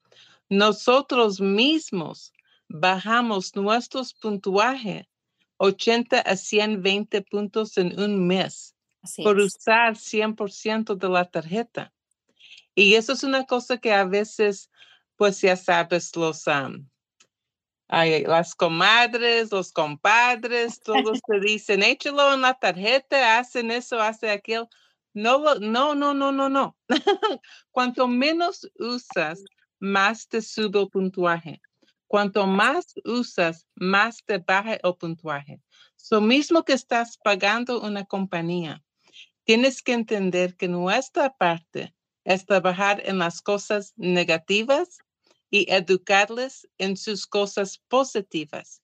nosotros 0.49 1.41
mismos 1.41 2.33
bajamos 2.69 3.55
nuestros 3.55 4.15
puntuajes 4.15 5.07
80 5.59 6.19
a 6.19 6.37
120 6.37 7.23
puntos 7.23 7.79
en 7.79 7.99
un 8.01 8.27
mes 8.27 8.75
por 9.23 9.39
usar 9.39 9.95
100% 9.95 10.97
de 10.97 11.09
la 11.09 11.25
tarjeta. 11.25 11.93
Y 12.79 12.95
eso 12.95 13.15
es 13.15 13.25
una 13.25 13.47
cosa 13.47 13.79
que 13.79 13.95
a 13.95 14.05
veces, 14.05 14.71
pues 15.17 15.41
ya 15.41 15.57
sabes, 15.57 16.15
los, 16.15 16.45
las 17.89 18.55
comadres, 18.55 19.51
los 19.51 19.73
compadres, 19.73 20.81
todos 20.81 21.21
te 21.27 21.41
dicen, 21.41 21.83
échalo 21.83 22.35
en 22.35 22.43
la 22.43 22.53
tarjeta, 22.53 23.39
hacen 23.39 23.71
eso, 23.71 23.99
hacen 23.99 24.29
aquello. 24.29 24.69
No, 25.15 25.55
no, 25.55 25.95
no, 25.95 26.13
no, 26.13 26.33
no, 26.33 26.51
no. 26.51 26.77
Cuanto 27.71 28.07
menos 28.07 28.71
usas, 28.79 29.43
más 29.79 30.29
te 30.29 30.43
sube 30.43 30.83
el 30.83 30.91
puntuaje. 30.91 31.63
Cuanto 32.07 32.47
más 32.47 32.93
usas, 33.07 33.67
más 33.75 34.23
te 34.23 34.37
baja 34.37 34.75
el 34.75 34.95
puntuaje. 34.97 35.63
Lo 36.11 36.21
mismo 36.21 36.63
que 36.63 36.75
estás 36.75 37.17
pagando 37.17 37.81
una 37.81 38.05
compañía, 38.05 38.85
tienes 39.45 39.81
que 39.81 39.95
entender 39.95 40.57
que 40.57 40.69
nuestra 40.69 41.35
parte 41.35 41.95
es 42.27 42.45
trabajar 42.45 43.01
en 43.07 43.19
las 43.19 43.41
cosas 43.41 43.95
negativas 43.97 44.99
y 45.49 45.73
educarles 45.73 46.69
en 46.77 46.97
sus 46.97 47.27
cosas 47.27 47.79
positivas. 47.89 48.83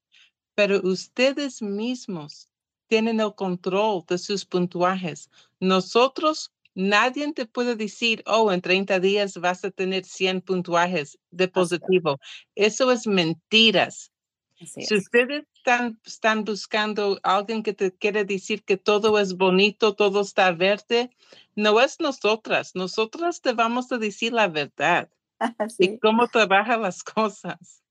Pero 0.55 0.81
ustedes 0.83 1.61
mismos 1.61 2.49
tienen 2.87 3.21
el 3.21 3.35
control 3.35 4.05
de 4.09 4.19
sus 4.19 4.45
puntuajes. 4.45 5.29
Nosotros, 5.59 6.53
nadie 6.75 7.33
te 7.33 7.47
puede 7.47 7.75
decir, 7.75 8.23
oh, 8.27 8.53
en 8.53 8.61
30 8.61 9.01
días 9.01 9.37
vas 9.39 9.65
a 9.65 9.73
tener 9.73 10.05
100 10.05 10.41
puntuajes 10.43 11.19
de 11.33 11.49
positivo. 11.49 12.21
Eso 12.55 12.93
es 12.93 13.09
mentiras. 13.09 14.13
si 14.61 14.95
ustedes 14.95 15.45
están, 15.63 16.01
están 16.05 16.45
buscando 16.45 17.21
alguien 17.23 17.63
que 17.63 17.73
te 17.73 17.93
quiere 17.93 18.25
decir 18.25 18.65
que 18.65 18.77
todo 18.77 19.17
es 19.21 19.37
bonito, 19.37 19.95
todo 19.95 20.23
está 20.23 20.51
verde, 20.51 21.11
no 21.55 21.81
es 21.81 22.01
nosotras. 22.01 22.75
Nosotras 22.75 23.41
te 23.41 23.53
vamos 23.53 23.93
a 23.93 23.99
decir 23.99 24.33
la 24.33 24.49
verdad 24.49 25.09
y 25.79 25.99
cómo 26.01 26.27
trabajan 26.27 26.83
las 26.83 27.05
cosas. 27.05 27.85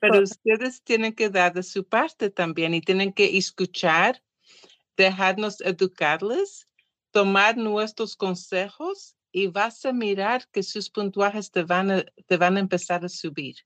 Pero 0.00 0.22
ustedes 0.22 0.82
tienen 0.82 1.12
que 1.14 1.30
dar 1.30 1.52
de 1.52 1.62
su 1.62 1.84
parte 1.84 2.30
también 2.30 2.74
y 2.74 2.80
tienen 2.80 3.12
que 3.12 3.38
escuchar 3.38 4.20
dejarnos 4.96 5.60
educarles, 5.60 6.68
tomar 7.12 7.56
nuestros 7.56 8.16
consejos 8.16 9.14
y 9.30 9.46
vas 9.46 9.84
a 9.84 9.92
mirar 9.92 10.48
que 10.50 10.64
sus 10.64 10.90
puntuajes 10.90 11.52
te 11.52 11.62
van 11.62 11.92
a, 11.92 12.04
te 12.26 12.36
van 12.36 12.56
a 12.56 12.60
empezar 12.60 13.04
a 13.04 13.08
subir. 13.08 13.56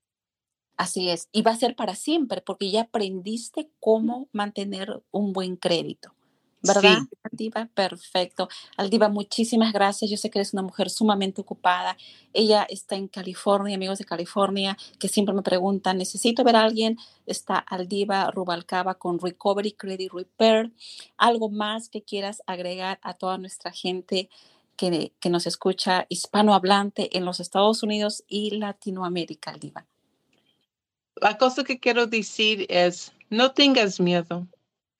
Así 0.79 1.09
es, 1.09 1.27
y 1.33 1.41
va 1.41 1.51
a 1.51 1.57
ser 1.57 1.75
para 1.75 1.93
siempre 1.93 2.39
porque 2.39 2.71
ya 2.71 2.83
aprendiste 2.83 3.69
cómo 3.81 4.29
mantener 4.31 5.03
un 5.11 5.33
buen 5.33 5.57
crédito. 5.57 6.15
¿Verdad, 6.61 6.99
Aldiva? 7.21 7.69
Perfecto. 7.73 8.47
Aldiva, 8.77 9.09
muchísimas 9.09 9.73
gracias. 9.73 10.09
Yo 10.09 10.15
sé 10.15 10.29
que 10.29 10.39
eres 10.39 10.53
una 10.53 10.61
mujer 10.61 10.89
sumamente 10.89 11.41
ocupada. 11.41 11.97
Ella 12.31 12.65
está 12.69 12.95
en 12.95 13.09
California, 13.09 13.75
amigos 13.75 13.99
de 13.99 14.05
California, 14.05 14.77
que 14.99 15.09
siempre 15.09 15.35
me 15.35 15.41
preguntan, 15.41 15.97
necesito 15.97 16.45
ver 16.45 16.55
a 16.55 16.63
alguien. 16.63 16.97
Está 17.25 17.57
Aldiva 17.57 18.31
Rubalcaba 18.31 18.95
con 18.95 19.19
Recovery 19.19 19.73
Credit 19.73 20.13
Repair. 20.13 20.71
¿Algo 21.17 21.49
más 21.49 21.89
que 21.89 22.03
quieras 22.03 22.41
agregar 22.47 22.99
a 23.01 23.15
toda 23.15 23.37
nuestra 23.37 23.73
gente 23.73 24.29
que, 24.77 25.11
que 25.19 25.29
nos 25.29 25.45
escucha 25.45 26.05
hispanohablante 26.07 27.17
en 27.17 27.25
los 27.25 27.41
Estados 27.41 27.83
Unidos 27.83 28.23
y 28.29 28.51
Latinoamérica, 28.51 29.51
Aldiva? 29.51 29.85
La 31.21 31.37
cosa 31.37 31.63
que 31.63 31.79
quiero 31.79 32.07
decir 32.07 32.65
es, 32.69 33.13
no 33.29 33.51
tengas 33.51 33.99
miedo 33.99 34.47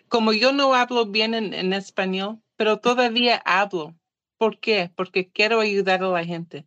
como 0.10 0.34
yo 0.34 0.52
no 0.52 0.74
hablo 0.74 1.06
bien 1.06 1.34
en, 1.34 1.72
español, 1.72 2.42
pero 2.58 2.80
todavía 2.80 3.42
hablo. 3.46 3.96
¿Por 4.38 4.60
qué? 4.60 4.92
Porque 4.96 5.32
quiero 5.32 5.60
ayudar 5.62 6.04
a 6.04 6.10
la 6.10 6.26
gente. 6.26 6.66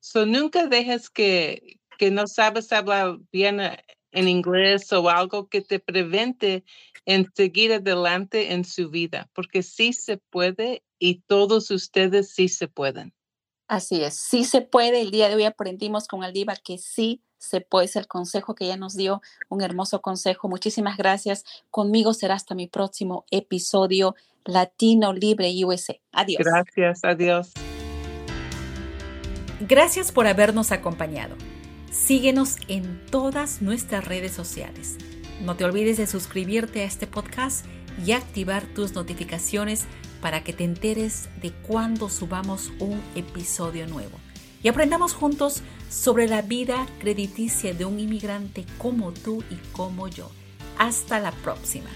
So, 0.00 0.26
nunca 0.26 0.66
dejes 0.66 1.08
que, 1.08 1.78
que 1.98 2.10
no 2.10 2.26
sabes 2.26 2.72
hablar 2.72 3.18
bien 3.30 3.60
eh, 3.60 3.82
en 4.10 4.28
inglés 4.28 4.92
o 4.92 5.08
algo 5.08 5.48
que 5.48 5.60
te 5.60 5.78
prevente 5.78 6.64
en 7.04 7.30
seguir 7.34 7.72
adelante 7.72 8.52
en 8.52 8.64
su 8.64 8.90
vida, 8.90 9.30
porque 9.34 9.62
sí 9.62 9.92
se 9.92 10.16
puede 10.16 10.82
y 10.98 11.20
todos 11.26 11.70
ustedes 11.70 12.30
sí 12.30 12.48
se 12.48 12.66
pueden. 12.66 13.14
Así 13.68 14.02
es, 14.02 14.14
sí 14.14 14.44
se 14.44 14.62
puede. 14.62 15.00
El 15.00 15.10
día 15.10 15.28
de 15.28 15.36
hoy 15.36 15.44
aprendimos 15.44 16.08
con 16.08 16.24
Aldiva 16.24 16.56
que 16.56 16.78
sí 16.78 17.22
se 17.40 17.62
puede, 17.62 17.86
es 17.86 17.96
el 17.96 18.06
consejo 18.06 18.54
que 18.54 18.66
ella 18.66 18.76
nos 18.76 18.94
dio, 18.94 19.22
un 19.48 19.62
hermoso 19.62 20.00
consejo. 20.02 20.48
Muchísimas 20.48 20.96
gracias. 20.96 21.44
Conmigo 21.70 22.12
será 22.12 22.34
hasta 22.34 22.54
mi 22.54 22.68
próximo 22.68 23.24
episodio 23.30 24.14
Latino 24.44 25.12
Libre 25.12 25.50
USA. 25.64 25.94
Adiós. 26.12 26.42
Gracias, 26.44 27.02
adiós. 27.02 27.52
Gracias 29.60 30.12
por 30.12 30.26
habernos 30.26 30.70
acompañado. 30.70 31.34
Síguenos 31.90 32.56
en 32.68 33.04
todas 33.06 33.62
nuestras 33.62 34.04
redes 34.04 34.32
sociales. 34.32 34.98
No 35.40 35.56
te 35.56 35.64
olvides 35.64 35.96
de 35.96 36.06
suscribirte 36.06 36.82
a 36.82 36.84
este 36.84 37.06
podcast 37.06 37.64
y 38.04 38.12
activar 38.12 38.64
tus 38.74 38.92
notificaciones 38.92 39.86
para 40.20 40.44
que 40.44 40.52
te 40.52 40.64
enteres 40.64 41.30
de 41.40 41.52
cuando 41.52 42.10
subamos 42.10 42.70
un 42.78 43.02
episodio 43.14 43.86
nuevo 43.86 44.18
y 44.62 44.68
aprendamos 44.68 45.14
juntos 45.14 45.62
sobre 45.88 46.28
la 46.28 46.42
vida 46.42 46.86
crediticia 46.98 47.74
de 47.74 47.84
un 47.84 47.98
inmigrante 47.98 48.64
como 48.78 49.12
tú 49.12 49.42
y 49.50 49.56
como 49.72 50.08
yo. 50.08 50.30
Hasta 50.78 51.20
la 51.20 51.32
próxima. 51.32 51.90